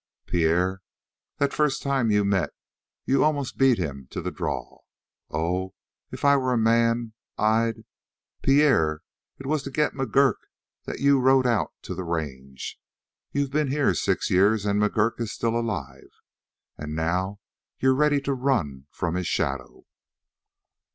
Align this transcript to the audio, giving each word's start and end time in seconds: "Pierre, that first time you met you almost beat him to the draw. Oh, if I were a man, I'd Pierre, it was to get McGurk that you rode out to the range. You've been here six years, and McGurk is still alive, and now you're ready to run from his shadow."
"Pierre, 0.25 0.81
that 1.37 1.53
first 1.53 1.83
time 1.83 2.09
you 2.09 2.25
met 2.25 2.49
you 3.05 3.23
almost 3.23 3.59
beat 3.59 3.77
him 3.77 4.07
to 4.09 4.19
the 4.19 4.31
draw. 4.31 4.79
Oh, 5.29 5.75
if 6.09 6.25
I 6.25 6.37
were 6.37 6.53
a 6.53 6.57
man, 6.57 7.13
I'd 7.37 7.83
Pierre, 8.41 9.01
it 9.37 9.45
was 9.45 9.61
to 9.61 9.69
get 9.69 9.93
McGurk 9.93 10.37
that 10.85 11.01
you 11.01 11.19
rode 11.19 11.45
out 11.45 11.73
to 11.83 11.93
the 11.93 12.03
range. 12.03 12.79
You've 13.31 13.51
been 13.51 13.67
here 13.67 13.93
six 13.93 14.31
years, 14.31 14.65
and 14.65 14.81
McGurk 14.81 15.19
is 15.21 15.31
still 15.33 15.55
alive, 15.55 16.09
and 16.79 16.95
now 16.95 17.39
you're 17.77 17.93
ready 17.93 18.19
to 18.21 18.33
run 18.33 18.87
from 18.89 19.13
his 19.13 19.27
shadow." 19.27 19.83